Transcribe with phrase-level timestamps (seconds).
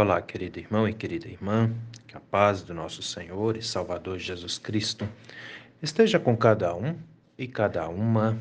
[0.00, 1.74] Olá, querido irmão e querida irmã,
[2.06, 5.08] que a paz do nosso Senhor e Salvador Jesus Cristo
[5.82, 6.96] esteja com cada um
[7.36, 8.38] e cada uma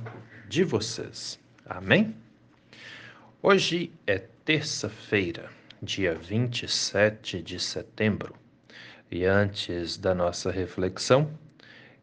[0.47, 1.39] de vocês.
[1.65, 2.15] Amém?
[3.41, 5.49] Hoje é terça-feira,
[5.81, 8.35] dia 27 de setembro,
[9.09, 11.27] e antes da nossa reflexão,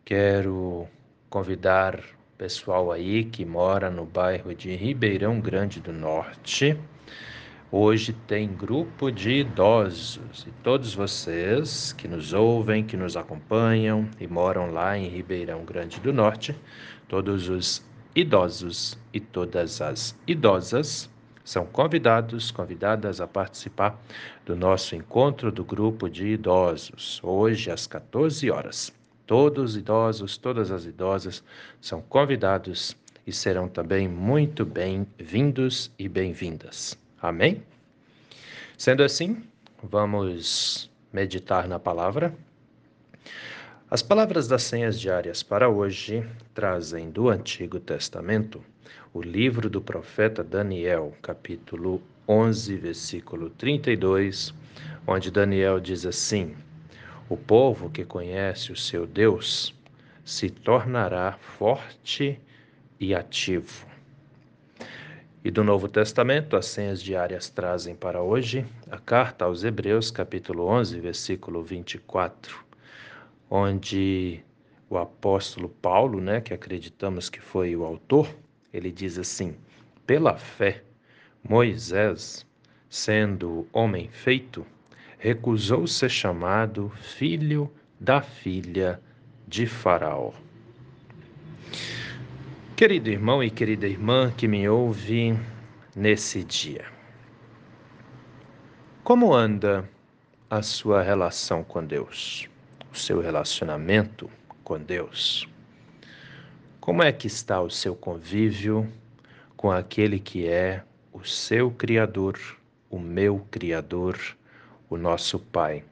[0.05, 0.89] quero
[1.30, 6.77] convidar o pessoal aí que mora no bairro de Ribeirão Grande do Norte
[7.77, 14.29] Hoje tem grupo de idosos e todos vocês que nos ouvem, que nos acompanham e
[14.29, 16.55] moram lá em Ribeirão Grande do Norte,
[17.09, 17.85] todos os
[18.15, 21.11] idosos e todas as idosas
[21.43, 24.01] são convidados, convidadas a participar
[24.46, 28.95] do nosso encontro do grupo de idosos, hoje às 14 horas.
[29.27, 31.43] Todos os idosos, todas as idosas
[31.81, 37.03] são convidados e serão também muito bem-vindos e bem-vindas.
[37.25, 37.62] Amém?
[38.77, 39.42] Sendo assim,
[39.83, 42.37] vamos meditar na palavra.
[43.91, 48.63] As palavras das senhas diárias para hoje trazem do Antigo Testamento
[49.15, 54.53] o livro do profeta Daniel, capítulo 11, versículo 32,
[55.07, 56.55] onde Daniel diz assim:
[57.27, 59.75] O povo que conhece o seu Deus
[60.27, 62.39] se tornará forte
[63.01, 63.94] e ativo.
[65.45, 70.64] E do Novo Testamento, as senhas diárias trazem para hoje a carta aos Hebreus, capítulo
[70.64, 72.64] 11, versículo 24,
[73.51, 74.42] onde
[74.89, 78.34] o apóstolo Paulo, né, que acreditamos que foi o autor,
[78.73, 79.55] ele diz assim:
[80.06, 80.83] Pela fé,
[81.47, 82.47] Moisés,
[82.89, 84.67] sendo homem feito,
[85.19, 87.70] recusou ser chamado filho
[88.01, 88.98] da filha
[89.47, 90.33] de Faraó.
[92.77, 95.39] Querido irmão e querida irmã que me ouve
[95.94, 96.84] nesse dia,
[99.05, 99.89] como anda
[100.50, 102.50] a sua relação com Deus,
[102.92, 104.28] o seu relacionamento
[104.64, 105.48] com Deus?
[106.80, 108.92] Como é que está o seu convívio
[109.57, 110.83] com aquele que é
[111.13, 112.36] o seu Criador,
[112.90, 114.18] o meu Criador,
[114.90, 115.84] o nosso Pai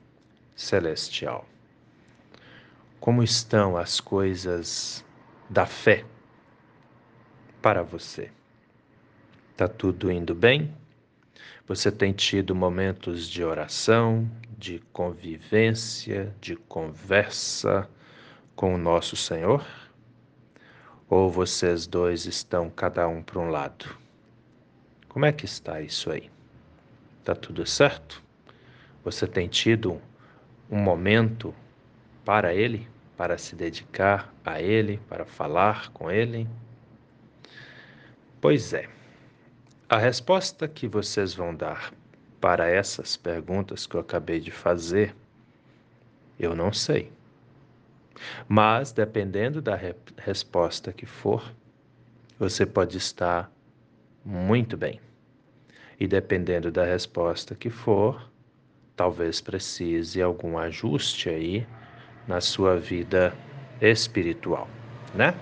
[0.56, 1.47] Celestial?
[2.98, 5.04] Como estão as coisas
[5.48, 6.04] da fé?
[7.62, 8.28] Para você.
[9.56, 10.75] Tá tudo indo bem?
[11.69, 14.28] Você tem tido momentos de oração,
[14.59, 17.89] de convivência, de conversa
[18.56, 19.65] com o nosso Senhor?
[21.09, 23.97] Ou vocês dois estão cada um para um lado?
[25.09, 26.28] Como é que está isso aí?
[27.22, 28.21] Tá tudo certo?
[29.05, 30.03] Você tem tido
[30.69, 31.55] um momento
[32.25, 36.49] para Ele, para se dedicar a Ele, para falar com Ele?
[38.42, 38.88] Pois é,
[39.88, 41.94] a resposta que vocês vão dar
[42.41, 45.14] para essas perguntas que eu acabei de fazer,
[46.41, 47.12] eu não sei.
[48.48, 51.54] Mas, dependendo da re resposta que for,
[52.36, 53.48] você pode estar
[54.25, 55.00] muito bem.
[56.00, 58.28] E dependendo da resposta que for,
[58.97, 61.64] talvez precise algum ajuste aí
[62.26, 63.32] na sua vida
[63.80, 64.69] espiritual,
[65.14, 65.32] né?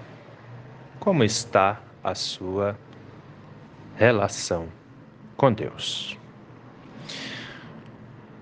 [0.98, 2.78] Como está a sua
[4.00, 4.66] relação
[5.36, 6.18] com Deus.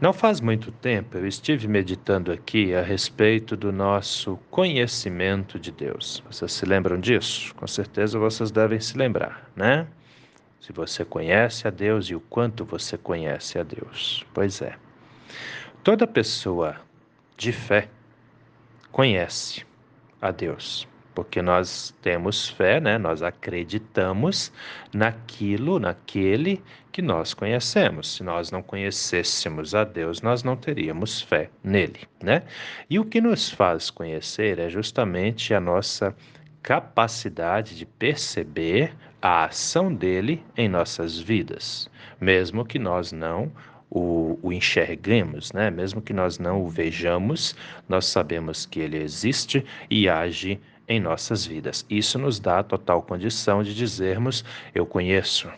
[0.01, 6.23] Não faz muito tempo eu estive meditando aqui a respeito do nosso conhecimento de Deus.
[6.31, 7.53] Vocês se lembram disso?
[7.57, 9.89] Com certeza vocês devem se lembrar, né?
[10.61, 14.25] Se você conhece a Deus e o quanto você conhece a Deus.
[14.33, 14.77] Pois é.
[15.83, 16.77] Toda pessoa
[17.37, 17.89] de fé
[18.93, 19.67] conhece
[20.23, 20.87] a Deus
[21.19, 22.97] porque nós temos fé, né?
[22.97, 24.53] Nós acreditamos
[24.95, 26.63] naquilo, naquele
[26.93, 28.15] que nós conhecemos.
[28.15, 32.45] Se nós não conhecêssemos a Deus, nós não teríamos fé nele, né?
[32.89, 36.15] E o que nos faz conhecer é justamente a nossa
[36.63, 41.91] capacidade de perceber a ação dele em nossas vidas,
[42.21, 43.51] mesmo que nós não
[43.91, 45.69] o, o, enxerguemos, né?
[45.69, 47.57] mesmo que nós não o vejamos,
[47.89, 51.85] nós sabemos que ele existe e age em nossas vidas.
[51.89, 54.45] Isso nos dá a total condição de dizermos:
[54.75, 55.51] Eu conheço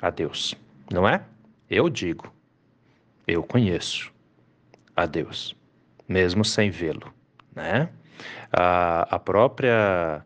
[0.00, 0.54] a Deus,
[0.92, 1.22] não é?
[1.70, 2.32] Eu digo,
[3.26, 4.10] eu conheço
[4.96, 5.54] a Deus,
[6.08, 7.12] mesmo sem vê-lo,
[7.54, 7.88] né?
[8.52, 10.24] A, a própria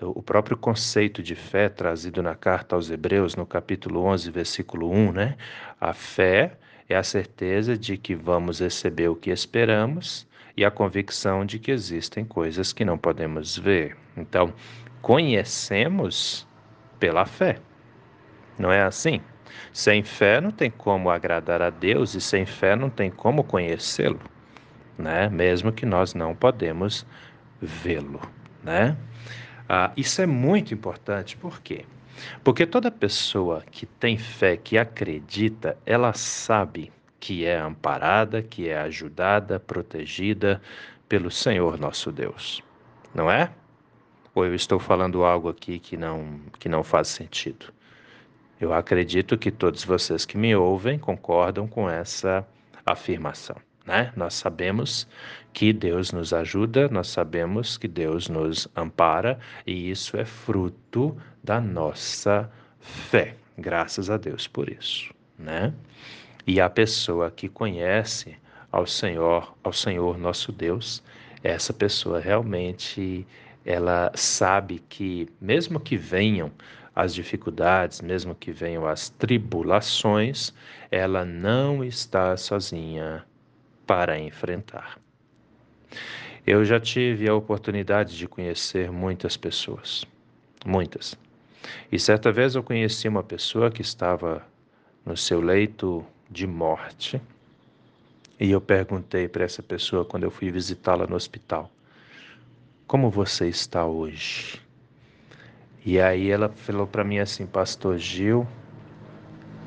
[0.00, 5.12] o próprio conceito de fé trazido na carta aos Hebreus, no capítulo 11, versículo 1,
[5.12, 5.36] né?
[5.80, 6.56] A fé
[6.88, 10.27] é a certeza de que vamos receber o que esperamos
[10.58, 13.96] e a convicção de que existem coisas que não podemos ver.
[14.16, 14.52] Então,
[15.00, 16.44] conhecemos
[16.98, 17.60] pela fé.
[18.58, 19.20] Não é assim?
[19.72, 24.18] Sem fé não tem como agradar a Deus e sem fé não tem como conhecê-lo,
[24.98, 25.28] né?
[25.28, 27.06] Mesmo que nós não podemos
[27.62, 28.20] vê-lo,
[28.60, 28.96] né?
[29.68, 31.84] Ah, isso é muito importante, por quê?
[32.42, 38.78] Porque toda pessoa que tem fé, que acredita, ela sabe que é amparada, que é
[38.78, 40.60] ajudada, protegida
[41.08, 42.62] pelo Senhor nosso Deus.
[43.14, 43.50] Não é?
[44.34, 47.72] Ou eu estou falando algo aqui que não, que não faz sentido?
[48.60, 52.46] Eu acredito que todos vocês que me ouvem concordam com essa
[52.84, 53.56] afirmação.
[53.86, 54.12] Né?
[54.16, 55.08] Nós sabemos
[55.52, 61.60] que Deus nos ajuda, nós sabemos que Deus nos ampara e isso é fruto da
[61.60, 62.50] nossa
[62.80, 63.34] fé.
[63.56, 65.72] Graças a Deus por isso, né?
[66.48, 68.34] E a pessoa que conhece
[68.72, 71.02] ao Senhor, ao Senhor nosso Deus,
[71.44, 73.26] essa pessoa realmente
[73.66, 76.50] ela sabe que mesmo que venham
[76.96, 80.54] as dificuldades, mesmo que venham as tribulações,
[80.90, 83.26] ela não está sozinha
[83.86, 84.98] para enfrentar.
[86.46, 90.06] Eu já tive a oportunidade de conhecer muitas pessoas,
[90.64, 91.14] muitas.
[91.92, 94.42] E certa vez eu conheci uma pessoa que estava
[95.04, 97.20] no seu leito de morte.
[98.38, 101.70] E eu perguntei para essa pessoa quando eu fui visitá-la no hospital:
[102.86, 104.60] Como você está hoje?
[105.84, 108.46] E aí ela falou para mim assim, Pastor Gil,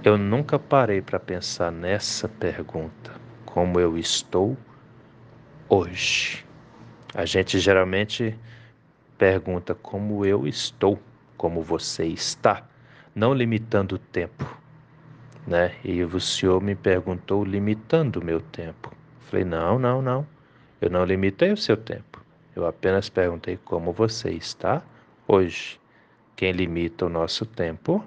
[0.03, 3.11] eu nunca parei para pensar nessa pergunta
[3.45, 4.57] como eu estou
[5.67, 6.45] hoje.
[7.13, 8.37] A gente geralmente
[9.17, 10.99] pergunta como eu estou,
[11.37, 12.67] como você está,
[13.13, 14.57] não limitando o tempo,
[15.45, 15.75] né?
[15.83, 18.91] E o senhor me perguntou limitando o meu tempo.
[19.21, 20.27] Falei: "Não, não, não.
[20.79, 22.23] Eu não limitei o seu tempo.
[22.55, 24.81] Eu apenas perguntei como você está
[25.27, 25.79] hoje.
[26.35, 28.03] Quem limita o nosso tempo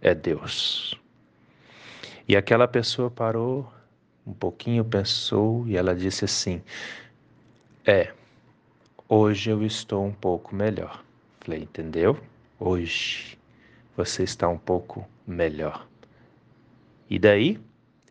[0.00, 0.98] é Deus."
[2.28, 3.70] E aquela pessoa parou
[4.26, 6.62] um pouquinho pensou e ela disse assim:
[7.84, 8.12] É,
[9.08, 11.04] hoje eu estou um pouco melhor.
[11.40, 12.18] Falei, entendeu?
[12.58, 13.38] Hoje
[13.96, 15.86] você está um pouco melhor.
[17.12, 17.60] E daí?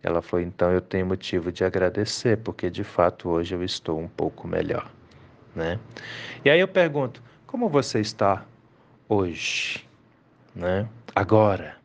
[0.04, 4.08] Ela falou, então eu tenho motivo de agradecer, porque de fato hoje eu estou um
[4.08, 4.92] pouco melhor,
[5.56, 5.80] né?
[6.46, 8.46] E aí eu pergunto, como você está
[9.10, 9.90] hoje,
[10.54, 10.88] né?
[11.16, 11.78] Agora,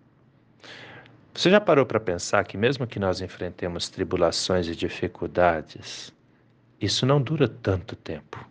[1.32, 6.12] você já parou para pensar que, mesmo que nós enfrentemos tribulações e dificuldades,
[6.78, 8.46] isso não dura tanto tempo.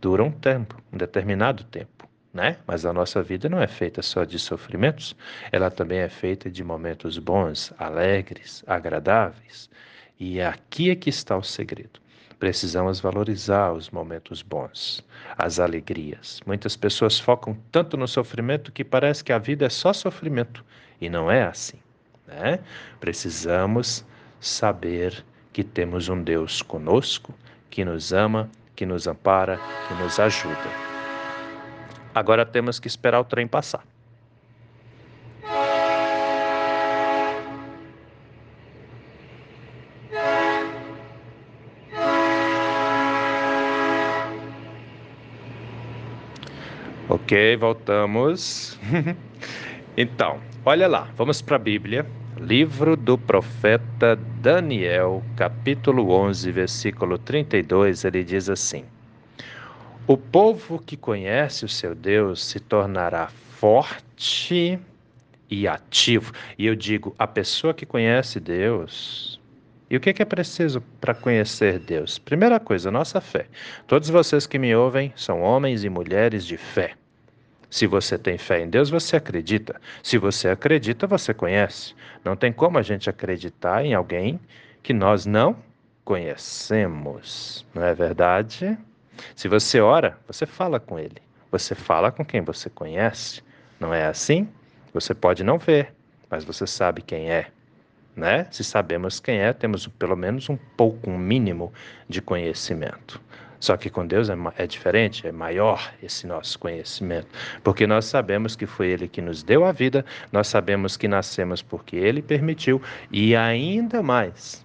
[0.00, 2.56] Dura um tempo, um determinado tempo, né?
[2.66, 5.14] Mas a nossa vida não é feita só de sofrimentos,
[5.50, 9.68] ela também é feita de momentos bons, alegres, agradáveis.
[10.18, 12.00] E aqui é que está o segredo.
[12.38, 15.04] Precisamos valorizar os momentos bons,
[15.38, 16.40] as alegrias.
[16.44, 20.64] Muitas pessoas focam tanto no sofrimento que parece que a vida é só sofrimento.
[21.00, 21.78] E não é assim.
[22.26, 22.58] Né?
[22.98, 24.04] Precisamos
[24.40, 27.32] saber que temos um Deus conosco,
[27.70, 30.91] que nos ama, que nos ampara, que nos ajuda.
[32.14, 33.84] Agora temos que esperar o trem passar.
[47.08, 48.78] Ok, voltamos.
[49.96, 52.06] então, olha lá, vamos para a Bíblia,
[52.38, 58.84] Livro do profeta Daniel, capítulo 11, versículo 32, ele diz assim:
[60.04, 64.76] O povo que conhece o seu Deus se tornará forte
[65.48, 66.32] e ativo.
[66.58, 69.40] E eu digo, a pessoa que conhece Deus.
[69.88, 72.18] E o que é preciso para conhecer Deus?
[72.18, 73.46] Primeira coisa, nossa fé.
[73.86, 76.94] Todos vocês que me ouvem são homens e mulheres de fé.
[77.70, 79.80] Se você tem fé em Deus, você acredita.
[80.02, 81.94] Se você acredita, você conhece.
[82.24, 84.40] Não tem como a gente acreditar em alguém
[84.82, 85.56] que nós não
[86.04, 87.64] conhecemos.
[87.72, 88.76] Não é verdade?
[89.34, 91.22] Se você ora, você fala com ele.
[91.50, 93.42] Você fala com quem você conhece.
[93.78, 94.48] Não é assim?
[94.94, 95.94] Você pode não ver,
[96.30, 97.48] mas você sabe quem é.
[98.14, 98.46] Né?
[98.50, 101.72] Se sabemos quem é, temos pelo menos um pouco, um mínimo
[102.08, 103.20] de conhecimento.
[103.62, 107.28] Só que com Deus é, é diferente, é maior esse nosso conhecimento,
[107.62, 111.62] porque nós sabemos que foi Ele que nos deu a vida, nós sabemos que nascemos
[111.62, 114.61] porque Ele permitiu, e ainda mais,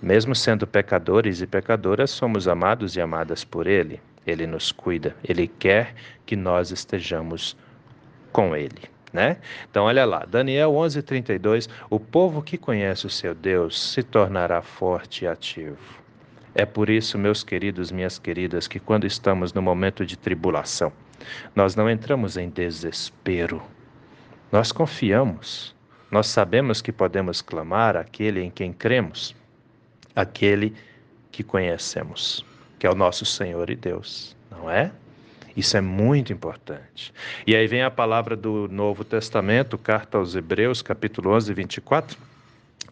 [0.00, 4.00] mesmo sendo pecadores e pecadoras, somos amados e amadas por Ele.
[4.26, 5.94] Ele nos cuida, Ele quer
[6.26, 7.56] que nós estejamos
[8.32, 8.82] com Ele.
[9.12, 9.38] Né?
[9.70, 15.24] Então, olha lá, Daniel 11:32, o povo que conhece o seu Deus se tornará forte
[15.24, 15.78] e ativo.
[16.54, 20.92] É por isso, meus queridos, minhas queridas, que quando estamos no momento de tribulação,
[21.54, 23.62] nós não entramos em desespero.
[24.52, 25.74] Nós confiamos
[26.10, 29.36] nós sabemos que podemos clamar aquele em quem cremos,
[30.18, 30.74] aquele
[31.30, 32.44] que conhecemos,
[32.76, 34.90] que é o nosso Senhor e Deus, não é?
[35.56, 37.12] Isso é muito importante.
[37.46, 42.18] E aí vem a palavra do Novo Testamento, carta aos Hebreus, capítulo 11, 24,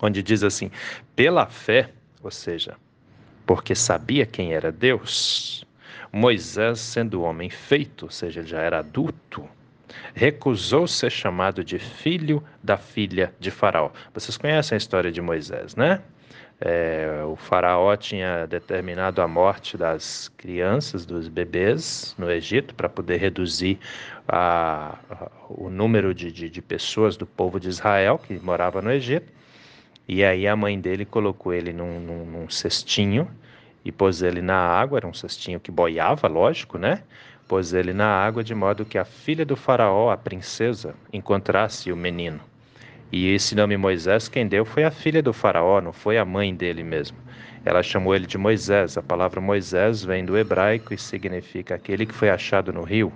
[0.00, 0.70] onde diz assim:
[1.16, 1.90] pela fé,
[2.22, 2.76] ou seja,
[3.44, 5.66] porque sabia quem era Deus,
[6.12, 9.48] Moisés, sendo homem feito, ou seja, ele já era adulto,
[10.14, 13.90] recusou ser chamado de filho da filha de Faraó.
[14.14, 16.00] Vocês conhecem a história de Moisés, né?
[16.58, 23.18] É, o faraó tinha determinado a morte das crianças, dos bebês no Egito, para poder
[23.18, 23.78] reduzir
[24.26, 28.90] a, a, o número de, de, de, pessoas do povo de Israel que morava no
[28.90, 29.30] Egito.
[30.08, 33.28] E aí a mãe dele colocou ele num, num, num cestinho
[33.84, 37.02] e pôs ele na água, era um cestinho que boiava, lógico, né?
[37.46, 41.96] Pôs ele na água de modo que a filha do faraó, a princesa, encontrasse o
[41.96, 42.40] menino.
[43.12, 46.54] E esse nome Moisés, quem deu foi a filha do faraó, não foi a mãe
[46.54, 47.16] dele mesmo.
[47.64, 48.96] Ela chamou ele de Moisés.
[48.96, 53.12] A palavra Moisés vem do hebraico e significa aquele que foi achado no rio,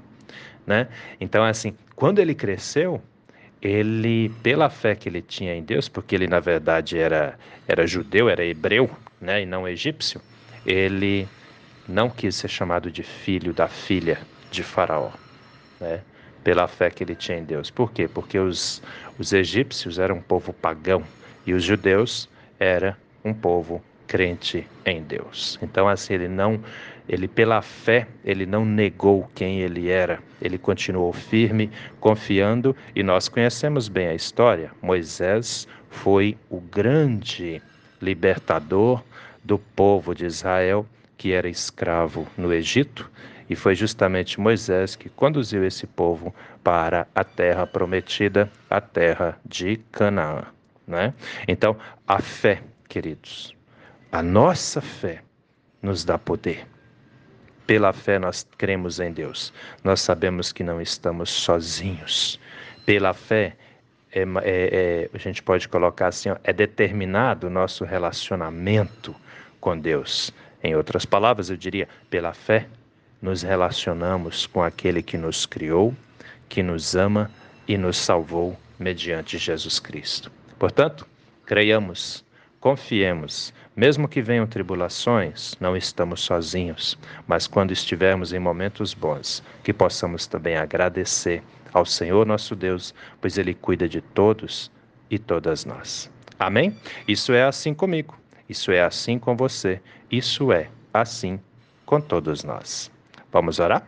[0.67, 0.89] né?
[1.21, 3.03] Então assim, quando ele cresceu,
[3.61, 8.29] ele pela fé que ele tinha em Deus, porque ele na verdade era era judeu,
[8.29, 10.21] era hebreu, né, e não egípcio,
[10.67, 11.29] ele
[11.87, 14.19] não quis ser chamado de filho da filha
[14.51, 15.11] de Faraó,
[15.81, 16.01] né?
[16.43, 17.71] Pela fé que ele tinha em Deus.
[17.71, 18.09] Por quê?
[18.09, 18.83] Porque os,
[19.19, 21.03] os egípcios eram um povo pagão
[21.47, 22.29] e os judeus
[22.59, 25.59] era um povo crente em Deus.
[25.63, 26.61] Então assim, ele não
[27.09, 30.21] ele pela fé, ele não negou quem ele era.
[30.41, 31.69] Ele continuou firme,
[31.99, 34.71] confiando, e nós conhecemos bem a história.
[34.81, 37.61] Moisés foi o grande
[38.01, 39.03] libertador
[39.43, 40.87] do povo de Israel
[41.19, 43.11] que era escravo no Egito
[43.51, 49.77] e foi justamente Moisés que conduziu esse povo para a terra prometida, a terra de
[49.91, 50.45] Canaã.
[50.87, 51.13] Né?
[51.49, 51.77] Então,
[52.07, 53.53] a fé, queridos,
[54.13, 55.25] a nossa fé
[55.83, 56.65] nos dá poder.
[57.67, 59.53] Pela fé nós cremos em Deus.
[59.83, 62.39] Nós sabemos que não estamos sozinhos.
[62.87, 63.57] Pela fé,
[64.13, 69.15] é, é, é, a gente pode colocar assim: ó, é determinado o nosso relacionamento
[69.61, 70.33] com Deus.
[70.63, 72.67] Em outras palavras, eu diria, pela fé,
[73.21, 75.95] nos relacionamos com aquele que nos criou,
[76.49, 77.31] que nos ama
[77.69, 80.33] e nos salvou mediante Jesus Cristo.
[80.59, 81.07] Portanto,
[81.45, 82.25] creiamos,
[82.59, 89.73] confiemos, mesmo que venham tribulações, não estamos sozinhos, mas quando estivermos em momentos bons, que
[89.73, 94.71] possamos também agradecer ao Senhor nosso Deus, pois Ele cuida de todos
[95.11, 96.11] e todas nós.
[96.39, 96.77] Amém?
[97.07, 101.39] Isso é assim comigo, isso é assim com você, isso é assim
[101.85, 102.91] com todos nós.
[103.33, 103.87] Vamos orar?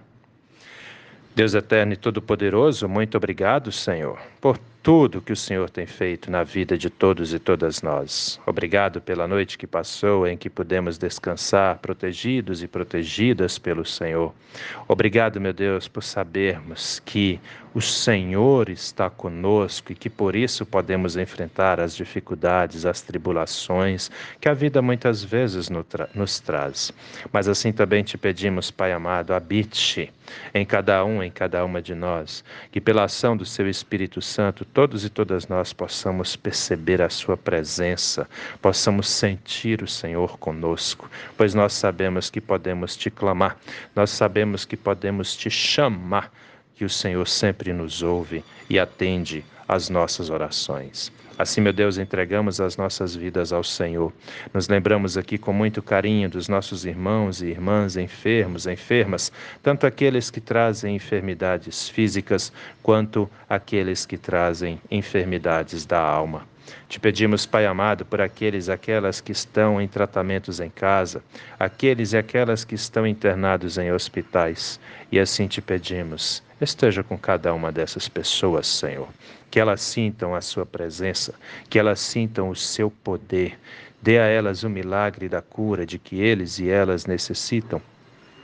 [1.34, 6.42] Deus eterno e todo-poderoso, muito obrigado, Senhor, por tudo que o Senhor tem feito na
[6.42, 8.40] vida de todos e todas nós.
[8.44, 14.34] Obrigado pela noite que passou em que pudemos descansar protegidos e protegidas pelo Senhor.
[14.88, 17.40] Obrigado, meu Deus, por sabermos que
[17.74, 24.10] o Senhor está conosco e que por isso podemos enfrentar as dificuldades, as tribulações
[24.40, 25.70] que a vida muitas vezes
[26.14, 26.92] nos traz.
[27.32, 30.12] Mas assim também te pedimos, Pai amado, habite
[30.52, 34.64] em cada um, em cada uma de nós, que pela ação do Seu Espírito Santo,
[34.72, 38.28] todos e todas nós possamos perceber a Sua presença,
[38.60, 43.56] possamos sentir o Senhor conosco, pois nós sabemos que podemos te clamar,
[43.94, 46.32] nós sabemos que podemos te chamar
[46.74, 51.12] que o Senhor sempre nos ouve e atende às nossas orações.
[51.38, 54.12] Assim, meu Deus, entregamos as nossas vidas ao Senhor.
[54.52, 60.30] Nos lembramos aqui com muito carinho dos nossos irmãos e irmãs enfermos, enfermas, tanto aqueles
[60.30, 66.51] que trazem enfermidades físicas, quanto aqueles que trazem enfermidades da alma.
[66.88, 71.22] Te pedimos, Pai amado, por aqueles e aquelas que estão em tratamentos em casa,
[71.58, 74.78] aqueles e aquelas que estão internados em hospitais,
[75.10, 79.08] e assim te pedimos, esteja com cada uma dessas pessoas, Senhor,
[79.50, 81.34] que elas sintam a Sua presença,
[81.68, 83.58] que elas sintam o Seu poder,
[84.00, 87.80] dê a elas o milagre da cura de que eles e elas necessitam,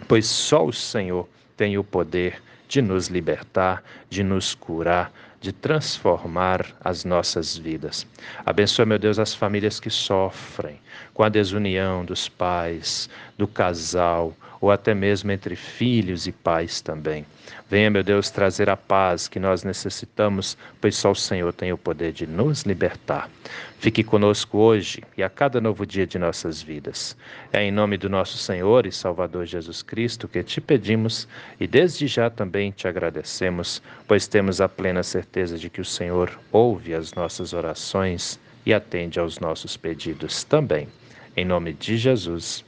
[0.06, 6.66] pois só o Senhor tem o poder de nos libertar, de nos curar, de transformar
[6.80, 8.06] as nossas vidas.
[8.44, 10.80] Abençoa, meu Deus, as famílias que sofrem
[11.14, 17.24] com a desunião dos pais, do casal ou até mesmo entre filhos e pais também.
[17.70, 21.78] Venha, meu Deus, trazer a paz que nós necessitamos, pois só o Senhor tem o
[21.78, 23.30] poder de nos libertar.
[23.78, 27.16] Fique conosco hoje e a cada novo dia de nossas vidas.
[27.52, 31.28] É em nome do nosso Senhor e Salvador Jesus Cristo que te pedimos
[31.60, 36.38] e desde já também te agradecemos, pois temos a plena certeza de que o Senhor
[36.50, 40.88] ouve as nossas orações e atende aos nossos pedidos também.
[41.36, 42.67] Em nome de Jesus.